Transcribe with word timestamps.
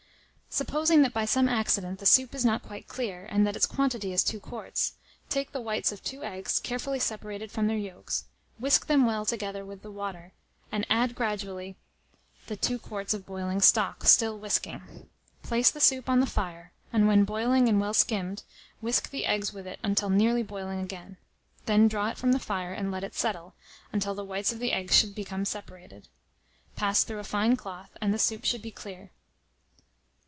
Supposing 0.53 1.01
that 1.03 1.13
by 1.13 1.23
some 1.23 1.47
accident 1.47 1.99
the 1.99 2.05
soup 2.05 2.35
is 2.35 2.43
not 2.43 2.61
quite 2.61 2.85
clear, 2.89 3.25
and 3.31 3.47
that 3.47 3.55
its 3.55 3.65
quantity 3.65 4.11
is 4.11 4.21
2 4.21 4.41
quarts, 4.41 4.95
take 5.29 5.53
the 5.53 5.61
whites 5.61 5.93
of 5.93 6.03
2 6.03 6.25
eggs, 6.25 6.59
carefully 6.59 6.99
separated 6.99 7.49
from 7.53 7.67
their 7.67 7.77
yolks, 7.77 8.25
whisk 8.59 8.87
them 8.87 9.05
well 9.05 9.25
together 9.25 9.63
with 9.65 9.81
the 9.81 9.89
water, 9.89 10.33
and 10.69 10.85
add 10.89 11.15
gradually 11.15 11.77
the 12.47 12.57
2 12.57 12.79
quarts 12.79 13.13
of 13.13 13.25
boiling 13.25 13.61
stock, 13.61 14.03
still 14.03 14.37
whisking. 14.37 15.07
Place 15.41 15.71
the 15.71 15.79
soup 15.79 16.09
on 16.09 16.19
the 16.19 16.25
fire, 16.25 16.73
and 16.91 17.07
when 17.07 17.23
boiling 17.23 17.69
and 17.69 17.79
well 17.79 17.93
skimmed, 17.93 18.43
whisk 18.81 19.09
the 19.09 19.25
eggs 19.25 19.53
with 19.53 19.65
it 19.65 19.79
till 19.95 20.09
nearly 20.09 20.43
boiling 20.43 20.81
again; 20.81 21.15
then 21.65 21.87
draw 21.87 22.09
it 22.09 22.17
from 22.17 22.33
the 22.33 22.39
fire, 22.39 22.73
and 22.73 22.91
let 22.91 23.05
it 23.05 23.15
settle, 23.15 23.55
until 23.93 24.13
the 24.13 24.25
whites 24.25 24.51
of 24.51 24.59
the 24.59 24.73
eggs 24.73 25.01
become 25.05 25.45
separated. 25.45 26.09
Pass 26.75 27.05
through 27.05 27.19
a 27.19 27.23
fine 27.23 27.55
cloth, 27.55 27.91
and 28.01 28.13
the 28.13 28.19
soup 28.19 28.43
should 28.43 28.61
be 28.61 28.69
clear. 28.71 29.11